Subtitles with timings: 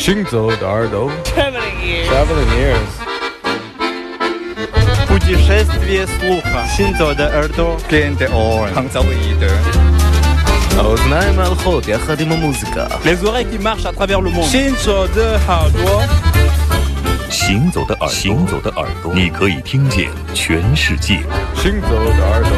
[0.00, 1.76] 行走的耳朵，Traveling
[5.04, 6.64] ears，путешествие слуха。
[6.74, 9.44] 行走的耳朵，Kente orange，Ансамбльит.
[10.78, 12.88] А узнаем алхот якоди музика。
[13.04, 14.48] Les oreilles qui marchent à travers le monde。
[14.48, 16.02] 行走的耳朵，
[17.28, 17.94] 行走的
[18.76, 21.22] 耳朵，你可以听见全世界。
[21.56, 22.50] 行走的耳朵。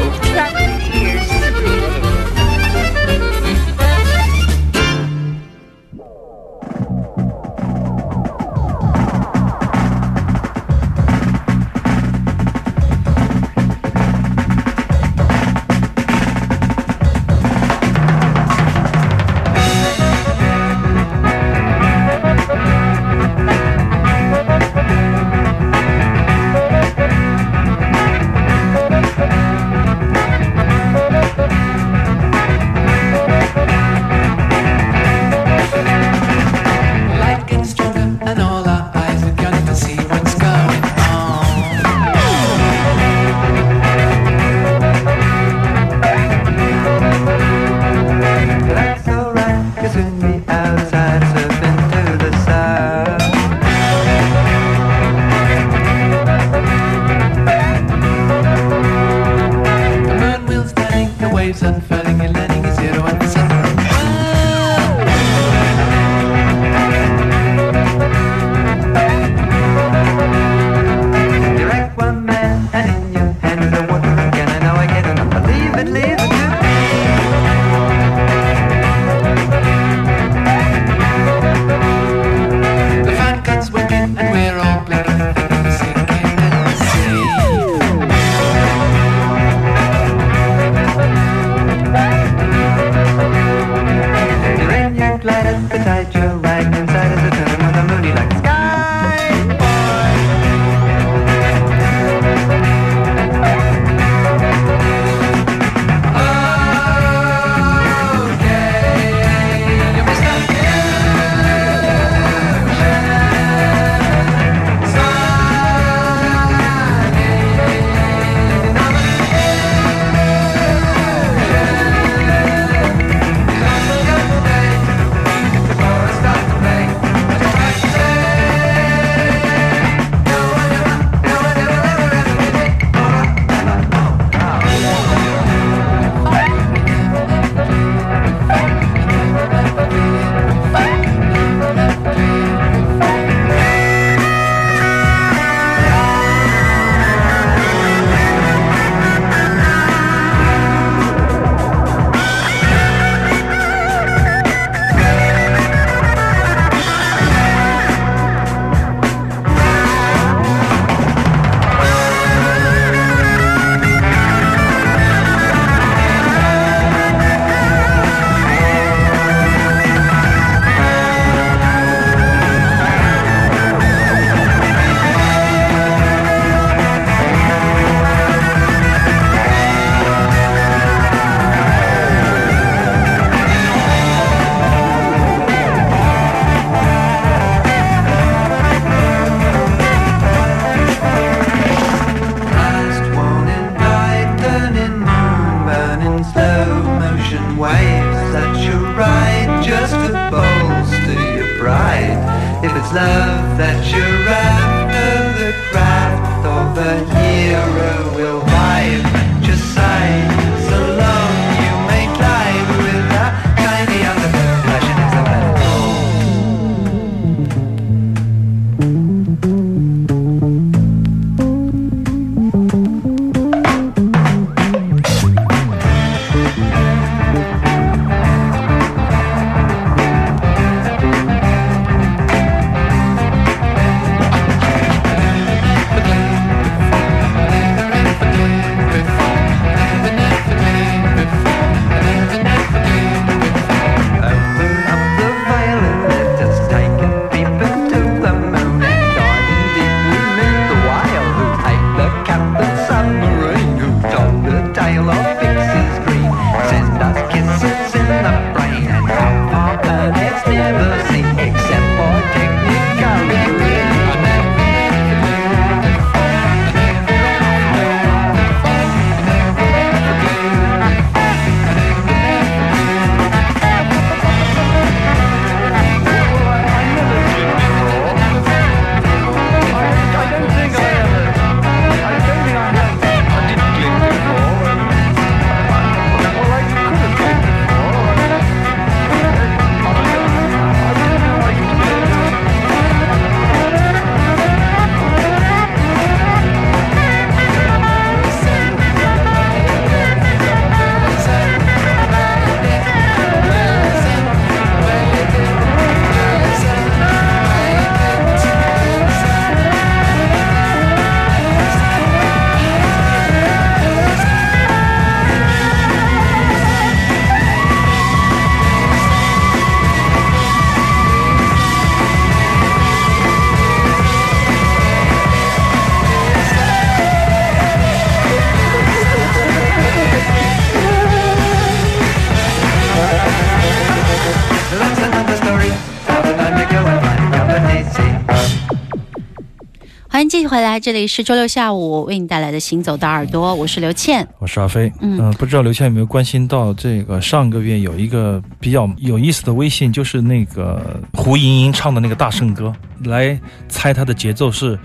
[340.23, 344.89] 欢迎继续回来，这里是周六下午为你带来的《行走的耳朵》，我是刘倩，我是阿飞。
[345.01, 352.73] 嗯、不知道刘倩有没有关心到这个上个月有一个比较有意思的微信，就是那个胡莹莹唱的那个大圣歌，
[353.03, 353.37] 来
[353.67, 354.79] 猜他的节奏是。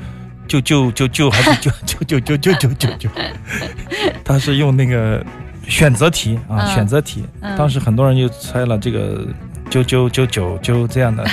[0.48, 3.10] 就就就就还是就就就就就就就就，
[4.24, 5.24] 他是用那个
[5.68, 7.22] 选择题啊，选择题，
[7.56, 9.24] 当时很多人就猜了这个
[9.70, 11.24] 九九九九九这样的，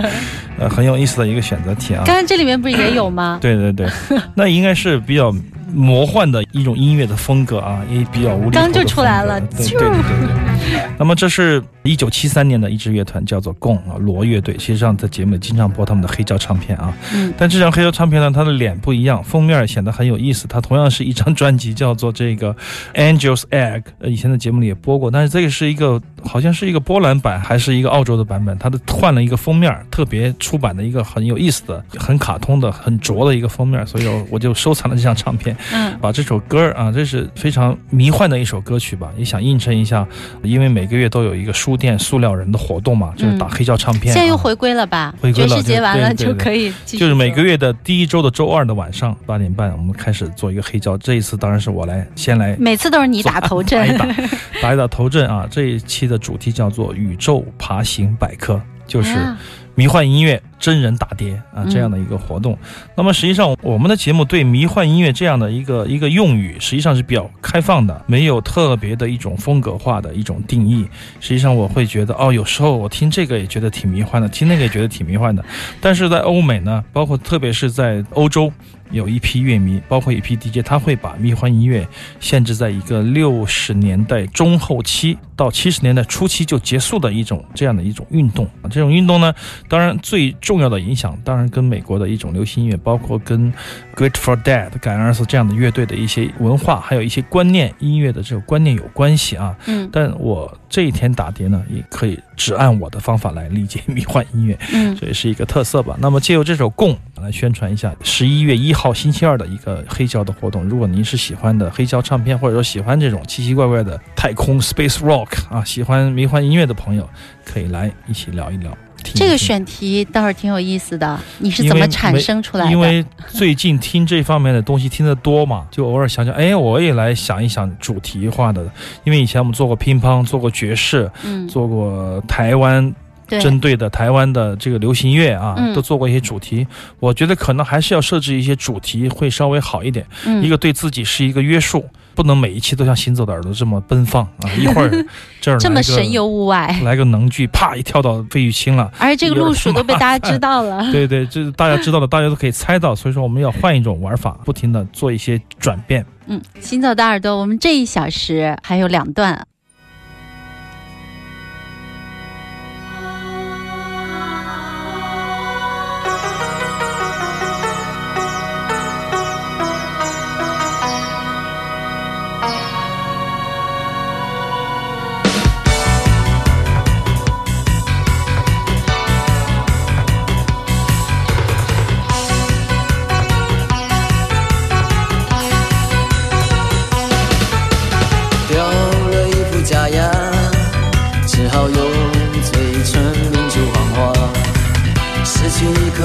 [0.58, 2.02] 呃，很有意思的一个选择题啊。
[2.06, 3.38] 刚刚这里面不是也有吗？
[3.42, 3.86] 对对对，
[4.34, 5.34] 那应该是比较
[5.72, 10.80] 魔幻的一种音乐的风格啊，也比较无厘头刚就出来了对对对对。
[10.98, 14.54] 那么这是一九七三年的一支乐团，叫做贡啊罗乐队。
[14.58, 20.46] 其实上在节目里经常播他们的黑胶唱片啊，嗯但这张黑胶唱片呢，它的脸不一样，封面显得很有意思。
[20.46, 22.54] 它同样是一张专辑，叫做这个
[22.94, 35.56] Angel's Egg，呃，以前的节目里也播过，但是这个是一个好像是一个波兰版，还是一个澳洲的版本，它的换了一个封面，特别出版的一个很有意思的、很卡通的、很拙的一个封面，所以我我就收藏了这张唱片。
[35.72, 40.06] 嗯把这首歌啊，这是非常迷幻的一首歌曲吧，也想映衬一下，
[40.42, 45.14] 因为每个月都有一个书店塑料人的活动嘛，就是打黑胶唱片、啊现在又回归了吧？
[45.20, 50.98] 回归了爵士节完了就可以就是每个月的第一周的周二的晚上八点半，我们开始做一个黑胶。
[50.98, 54.22] 这一次当然是我来先来每次都是你打头阵打一打，
[54.60, 55.46] 打一打头阵啊！
[55.48, 59.38] 这一期的主题叫做“宇宙爬行百科”，就是啊
[59.80, 62.58] 迷幻音乐真人打碟啊这样的一个活动。
[62.94, 70.86] 那么实际上，我们的节目对迷幻音乐这样的一个一个用语，实际上是比较开放的，没有特别的一种风格化的一种定义。
[71.18, 75.42] 实际上，我会觉得哦，有时候我听这个也觉得挺迷幻的，听那个也觉得挺迷幻的。
[75.80, 78.52] 但是在欧美呢，包括特别是在欧洲。
[78.90, 81.86] 有一批乐迷，包括一批 DJ，他会把迷幻音乐
[82.18, 88.44] 限制在一个六十年代中后期到七十年代初期就结束的一种这样的一种运动。
[88.62, 89.34] 啊这种运动呢，
[89.68, 93.52] 当然最重要的影响，当然跟美国的一种流行音乐，包括跟
[93.94, 99.56] Grateful Dead、感恩二四这样的乐队的一些文化，还有一些观念、音乐的这个观念有关系啊。
[99.66, 104.58] 嗯但我这一天打碟呢，也可以只按我的方法来理解迷幻音乐。
[104.72, 105.94] 嗯这也是一个特色吧。
[106.00, 110.64] 那么借由这首《供》来宣传一下十一月一号星期二的一个黑胶的活动。
[110.64, 117.06] 如果您是喜欢的黑胶唱片，或者说喜欢这种奇奇怪怪的太空 （space rock） 啊，喜欢迷幻音乐的朋友，
[117.44, 118.74] 可以来一起聊一聊。
[119.12, 122.70] 听这个选题倒是挺有意思的，你是怎么产生出来的？
[122.70, 128.64] 因为最近听这方面的东西听得多嘛， 就偶尔想想，哎，我也来想一想主题化的。
[129.04, 132.94] 因为以前我们做过乒乓，做过爵士，嗯，做过台湾，
[133.28, 136.66] 针对的台湾的这个流行乐啊，嗯都做过一些主题。
[136.98, 144.50] 我觉得可能还是要设置一些主题会稍微好一点，嗯一个对自己是一个约束，不能每一期都像行走的耳朵这么奔放啊！
[144.58, 145.06] 一会儿
[145.40, 148.90] 这儿这么神游物外，来个能剧，啪一跳到费玉清了。
[148.98, 150.86] 而且这个路数都被大家知道了。
[150.92, 156.04] 对对，这大家知道了，大家都可以猜到，所以说我们要换一种玩法，不停的做一些转变。
[156.26, 159.46] 嗯，行走的耳朵，我们这一小时还有两段。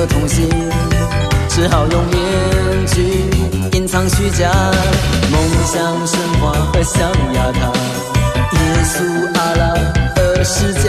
[0.05, 0.49] 去一颗童心，
[1.49, 2.15] 只好用面
[2.87, 4.51] 具隐藏虚假。
[5.31, 7.59] 梦想神话和象牙塔，
[8.53, 8.93] 耶稣、
[9.35, 9.63] 阿拉
[10.15, 10.85] 和释迦，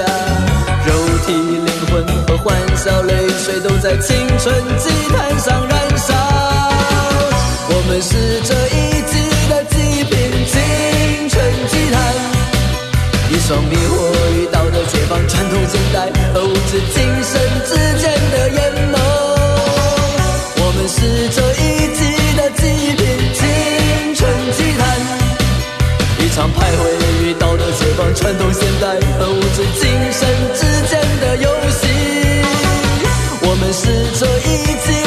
[0.86, 0.90] 肉
[1.26, 1.92] 体、灵魂
[2.26, 2.44] 和欢
[2.76, 3.12] 笑、泪
[3.44, 6.14] 水都在青春祭坛上燃烧。
[7.68, 8.75] 我们是这一
[13.46, 18.58] 双迷惑与道德解放，传统现代和物质精神之间的眼
[18.90, 18.98] 眸。
[20.58, 20.98] 我们是
[21.30, 22.00] 这一季
[22.36, 23.46] 的祭品，青
[24.16, 24.98] 春祭坛，
[26.18, 26.90] 一场徘徊
[27.22, 31.86] 与道德解放，传统现代和物质精神之间的游戏。
[33.42, 33.86] 我们是
[34.18, 35.05] 这一季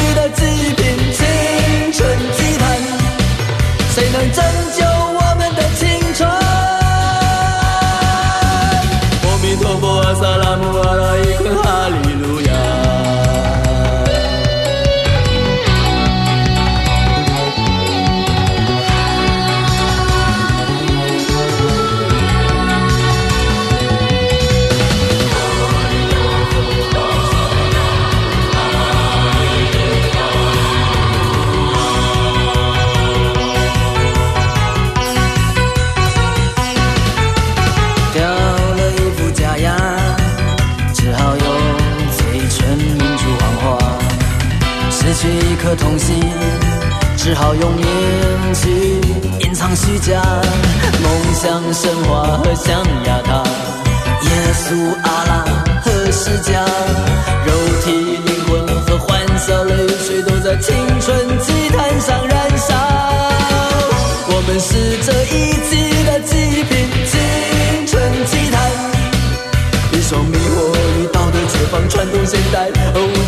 [72.31, 73.18] 放，传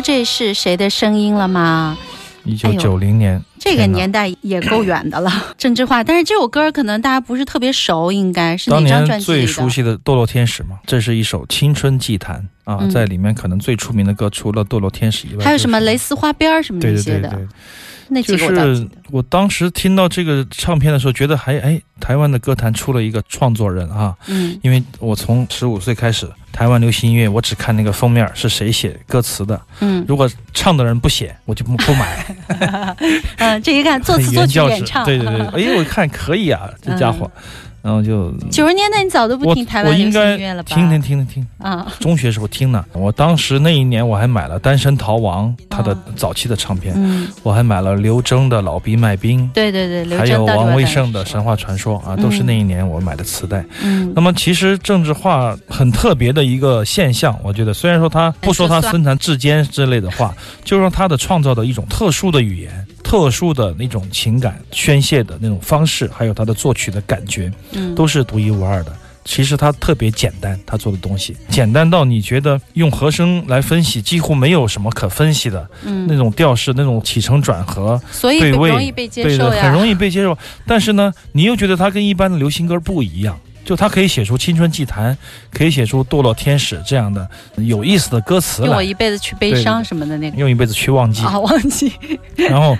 [0.00, 1.96] 这是谁的声音了吗？
[2.44, 6.02] 一九九零年，这个年代也够远的了， 郑智化。
[6.02, 9.46] 但是这首歌可能大家不是特别熟，应该是哪当张年最？
[9.46, 17.48] 熟悉的《堕落天使》嘛，这是一首青春祭坛啊，嗯在里面可能最出名的歌，除了《堕落天使》以外，还有什么蕾丝花边什么对那些的，对对对，
[18.08, 18.88] 那几就是。
[19.10, 30.04] 我当时听到这个唱片的时候，觉得还哎，台湾的歌坛出了一个创作人啊，嗯因为我从十五岁开始，台湾流行音乐，我只看那个封面是谁写歌词的，嗯。
[30.08, 32.26] 如果唱的人不写，我就不不买。
[33.38, 37.30] 嗯，这一看作词作曲演唱， 对 对对，哎，我看可以啊，这家伙，
[37.82, 40.74] 然后就九十年代你早都不听台湾流音乐了吧？
[40.74, 42.84] 听听听听听，啊，中学时候听呢。
[42.92, 49.40] 我当时那一年我还买了《单身逃亡》他的早期的唱片，嗯，我还买了刘铮的《老逼卖冰》。
[49.52, 53.64] 对对对，刘还有王威胜的神话传说啊，都是那一年我买的磁带。
[53.82, 60.34] 嗯那么其实政治化很特别的一个现象，我觉得虽然说他不说他身残志坚之类的话，
[60.64, 67.92] 就说他的创造的一种特殊的语言、特殊的那种情感宣泄的那种方式，还有他的作曲的感觉，嗯。
[67.92, 68.92] 都是独一无二的。
[69.24, 71.36] 其实他特别简单，他做的东西。
[71.48, 76.06] 简单到你觉得用和声来分析几乎没有什么可分析的嗯。
[76.06, 80.38] 那种调式、那种起承转合，所以对位容易被接对对，受呀，很容易被接受。
[80.64, 83.36] 但是呢，你又觉得他跟一般的流行歌不一样，
[83.70, 85.16] 就他可以写出青春祭坛，
[85.52, 87.24] 可以写出堕落天使这样的
[87.54, 90.36] 有意思的歌词来，用我一辈子去悲伤什么的那个。
[90.36, 91.22] 用一辈子去忘记。
[91.22, 91.92] 啊，忘记。
[92.34, 92.76] 然后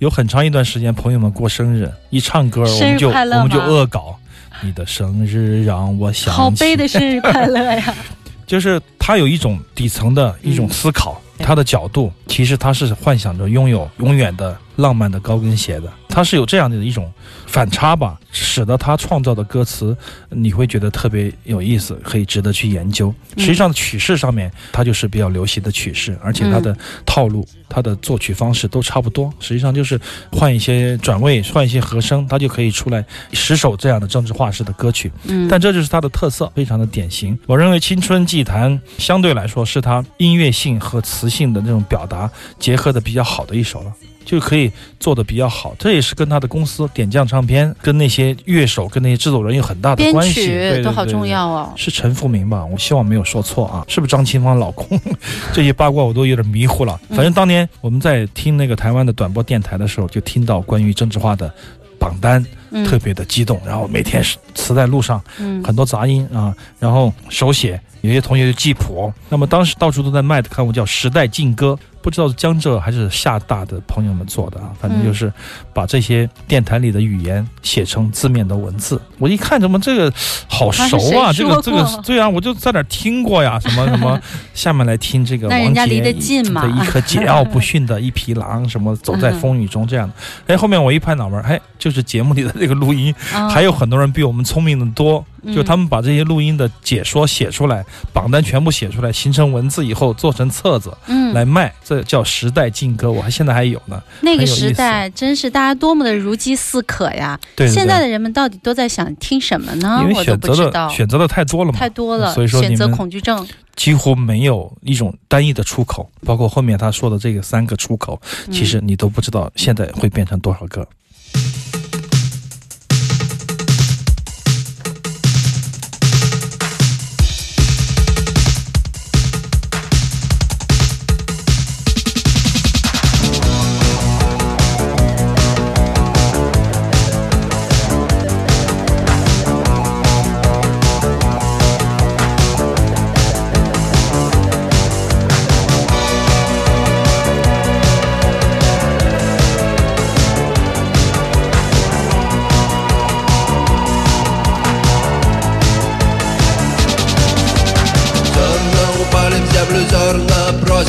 [0.00, 4.18] 有很长一段时间，朋友们过生日，一唱歌我们就我们就恶搞。
[4.62, 7.94] 你的生日让我想起，好悲的生日快乐呀，
[8.44, 11.46] 就是他有一种底层的一种思考，对。
[11.46, 17.10] 他的角度其实他是幻想着拥有永远的浪漫的高跟鞋的，他是有这样的一种
[17.46, 19.96] 反差吧，使得他创造的歌词
[20.28, 23.12] 你会觉得特别有意思，可以值得去研究。
[23.38, 26.76] 实际上曲式上面，它就是比较流行的曲式，而且它的
[27.06, 29.32] 套路、它的作曲方式都差不多。
[29.40, 29.98] 实际上就是
[30.30, 35.10] 换一些转位，换一些和声，它就可以出来十首这样的政治化式的歌曲。
[35.24, 37.38] 嗯，但这就是它的特色，非常的典型。
[37.46, 43.92] 我认为《青春祭坛》相对来说是它音乐性和词性的那种表达结合的比较好的一首了。
[44.24, 51.72] 就可以做的比较好，这也是跟他的公司点将唱片、跟那些乐手、跟那些制作人有很大的关系，对曲对对都好重要哦。
[51.76, 52.64] 是陈福明吧？
[52.64, 55.00] 我希望没有说错啊，是不是张清芳老公？
[55.52, 56.98] 这些八卦我都有点迷糊了。
[57.10, 61.52] 反正当年我们在听那个台湾的短波电台的时候，就听到关于郑智化的
[61.98, 63.60] 榜单，嗯特别的激动。
[63.64, 69.12] 然后每天是磁带路上嗯很多杂音啊，然后手写，有些同学就记谱。
[69.28, 75.32] 那么当时到处都在卖的刊物叫《时代劲歌》，不知道是江浙还是厦大的朋友们做的啊，反正就是
[75.72, 79.00] 把这些电台里的语言写成字面的文字。
[79.18, 80.12] 我一看，怎么这个
[80.48, 81.32] 好熟啊？
[81.32, 83.58] 这个这个对啊，我就在哪儿听过呀？
[83.60, 84.20] 什么什么，
[84.52, 90.14] 下面来听这个王杰的一颗桀骜不驯的一匹狼，什么走在风雨中这样的。
[90.48, 100.96] 哎，后面我一拍脑门儿，哎，就是节目里的这个录音，啊还有很多人比我们聪明的多，嗯就他们把这些录音的解说写出来榜单全部写出来形成文字以后做成册子
[101.34, 109.98] 来卖这叫时代劲歌我还现在还有呢那个时代真是大家多么的如饥似渴呀现在的人们到底都在想听什么呢？
[110.02, 113.44] 因为选择的选择的太多了嘛太多了所以说选择恐惧症
[113.74, 118.20] 几乎没有一种单一的出口包括后面他说的这个三个出口
[118.50, 120.86] 其实你都不知道现在会变成多少个。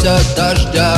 [0.03, 0.97] Зерна просят дождя.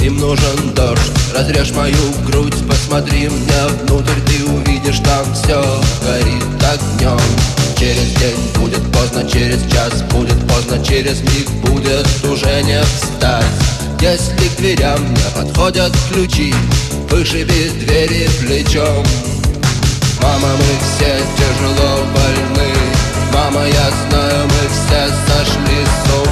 [0.00, 5.62] Им нужен дождь, разрежь мою грудь Посмотри мне внутрь, ты увидишь там все
[6.02, 7.20] Горит огнем
[7.76, 10.82] Через день будет поздно, через час будет поздно.
[10.82, 13.44] Через миг будет уже не встать.
[14.00, 16.54] Если к дверям не подходят ключи
[17.10, 19.04] Вышиби двери плечом.
[20.22, 22.70] Мама, мы все тяжело больны.
[23.34, 26.29] Мама, я знаю, мы все сошли с ума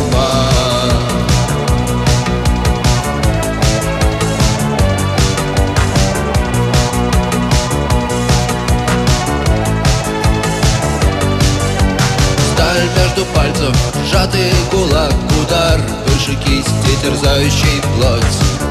[16.28, 18.22] Выше кисти, терзающий плоть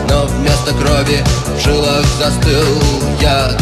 [0.09, 1.23] Но вместо крови
[1.55, 2.81] в жилах застыл
[3.19, 3.59] яд.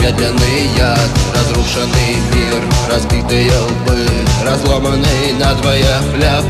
[0.00, 0.98] Медленный яд,
[1.34, 4.06] разрушенный мир Разбитые лбы,
[4.44, 6.44] разломанный надвое хлеб.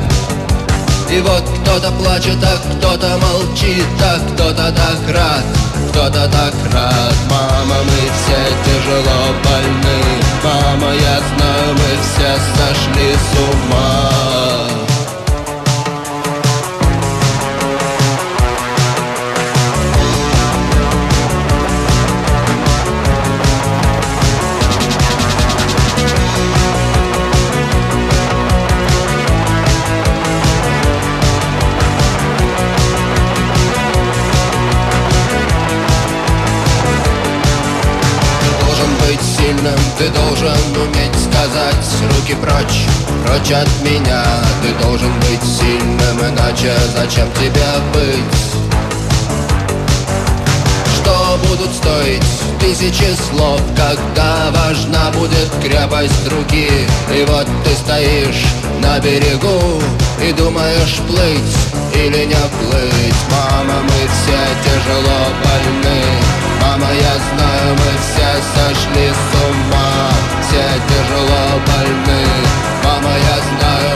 [1.10, 5.44] И вот кто-то плачет, а кто-то молчит А кто-то так рад,
[5.90, 7.14] кто-то так рад.
[7.28, 9.98] Мама, мы все тяжело больны.
[10.44, 11.59] Мама, я знаю,
[47.10, 48.40] зачем тебе быть?
[50.94, 52.22] Что будут стоить
[52.60, 56.70] тысячи слов Когда важна будет крепость руки?
[57.12, 58.44] И вот ты стоишь
[58.80, 59.82] на берегу
[60.22, 61.56] И думаешь плыть
[61.94, 63.20] или не плыть?
[63.30, 66.02] Мама, мы все тяжело больны.
[66.62, 70.10] Мама, я знаю, мы все сошли с ума.
[70.42, 72.24] Все тяжело больны.
[72.84, 73.89] Мама, я знаю,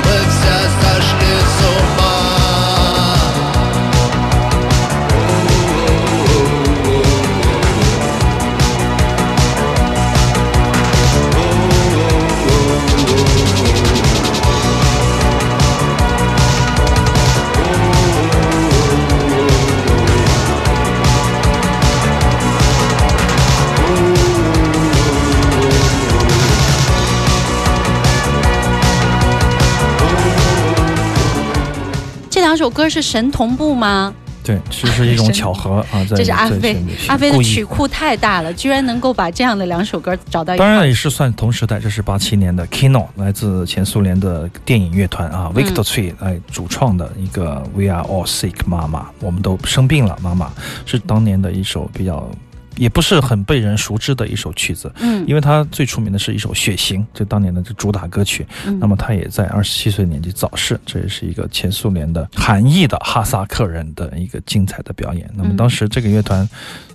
[32.55, 34.15] 两首歌是神同步吗？
[34.45, 36.77] 对，这是一种巧合啊，在这是阿飞，
[37.09, 40.71] 阿飞的曲库太大了，居然能够把这样的两首歌找到一当。
[40.71, 50.53] 然也是算同时代，这是八七年的 Kino，来自前苏联的电影乐团啊、嗯 v i c t o r Tree 来主创的一个 We Are All Sick 妈妈，我们都生病了，妈妈
[50.87, 52.31] 是当年的一首比较。
[52.77, 58.47] 也不是很被人熟知的一首曲子，嗯因为它最出名的是一首《血型》，就当年的这主打歌曲。
[58.67, 65.31] 嗯那么他也在二十七岁年纪早逝，这也是一个前苏联的韩裔的哈萨克人的一个精彩的表演。
[65.35, 66.49] 那么当时这个乐团，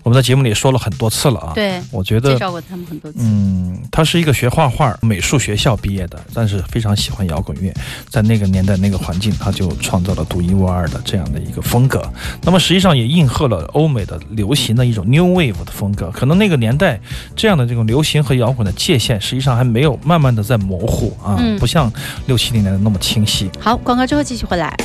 [0.03, 1.51] 我们在节目里说了很多次了啊。
[1.53, 3.17] 对我觉得介绍过他们很多次。
[3.21, 7.73] 嗯，他是一个学画画、美术学校毕业的，但是非常喜欢摇滚乐，
[8.09, 12.01] 在那个年代、那个环境，他就创造了独一无二的这样的一个风格。
[12.43, 16.09] 那么实际上也应和了欧美的流行的一种 New Wave 的风格。
[16.11, 16.99] 可能那个年代
[17.35, 21.91] 这样的这种流行和摇滚的界限，实际上还没有慢慢的在模糊啊，嗯不像
[22.25, 23.49] 六七零年代那么清晰。
[23.59, 24.75] 好，广告之后继续回来。